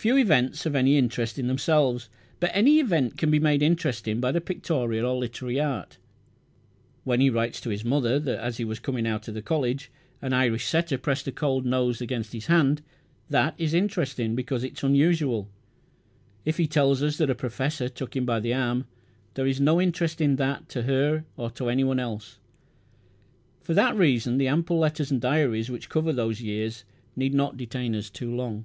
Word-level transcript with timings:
Few 0.00 0.16
events 0.16 0.64
have 0.64 0.74
any 0.74 0.96
interest 0.96 1.38
in 1.38 1.46
themselves, 1.46 2.08
but 2.40 2.50
any 2.54 2.78
event 2.80 3.18
can 3.18 3.30
be 3.30 3.38
made 3.38 3.60
interesting 3.60 4.18
by 4.18 4.32
the 4.32 4.40
pictorial 4.40 5.04
or 5.04 5.14
literary 5.14 5.60
art. 5.60 5.98
When 7.04 7.20
he 7.20 7.28
writes 7.28 7.60
to 7.60 7.68
his 7.68 7.84
mother, 7.84 8.18
that, 8.18 8.38
as 8.38 8.56
he 8.56 8.64
was 8.64 8.78
coming 8.78 9.06
out 9.06 9.28
of 9.28 9.34
the 9.34 9.42
college, 9.42 9.90
an 10.22 10.32
Irish 10.32 10.64
setter 10.64 10.96
pressed 10.96 11.26
a 11.28 11.32
cold 11.32 11.66
nose 11.66 12.00
against 12.00 12.32
his 12.32 12.46
hand, 12.46 12.80
that 13.28 13.54
is 13.58 13.74
interesting 13.74 14.34
because 14.34 14.64
it 14.64 14.78
is 14.78 14.82
unusual. 14.82 15.50
If 16.46 16.56
he 16.56 16.66
tells 16.66 17.02
us 17.02 17.18
that 17.18 17.28
a 17.28 17.34
professor 17.34 17.90
took 17.90 18.16
him 18.16 18.24
by 18.24 18.40
the 18.40 18.54
arm, 18.54 18.86
there 19.34 19.46
is 19.46 19.60
no 19.60 19.82
interest 19.82 20.22
in 20.22 20.36
that 20.36 20.70
to 20.70 20.84
her 20.84 21.26
or 21.36 21.50
to 21.50 21.68
any 21.68 21.84
one 21.84 22.00
else. 22.00 22.38
For 23.60 23.74
that 23.74 23.94
reason 23.98 24.38
the 24.38 24.48
ample 24.48 24.78
letters 24.78 25.10
and 25.10 25.20
diaries 25.20 25.68
which 25.68 25.90
cover 25.90 26.10
these 26.14 26.40
years 26.40 26.84
need 27.14 27.34
not 27.34 27.58
detain 27.58 27.94
us 27.94 28.10
long. 28.22 28.64